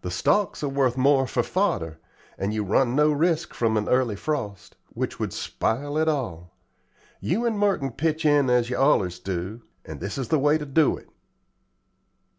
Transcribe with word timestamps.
The 0.00 0.10
stalks 0.10 0.62
are 0.62 0.70
worth 0.70 0.96
more 0.96 1.26
for 1.26 1.42
fodder, 1.42 1.98
and 2.38 2.54
you 2.54 2.64
run 2.64 2.96
no 2.96 3.12
risk 3.12 3.52
from 3.52 3.76
an 3.76 3.90
early 3.90 4.16
frost, 4.16 4.74
which 4.94 5.20
would 5.20 5.34
spile 5.34 5.98
it 5.98 6.08
all. 6.08 6.54
You 7.20 7.44
and 7.44 7.58
Merton 7.58 7.90
pitch 7.90 8.24
in 8.24 8.48
as 8.48 8.70
yer 8.70 8.78
allers 8.78 9.18
do, 9.22 9.60
and 9.84 10.00
this 10.00 10.16
is 10.16 10.28
the 10.28 10.38
way 10.38 10.56
ter 10.56 10.64
do 10.64 10.96
it." 10.96 11.10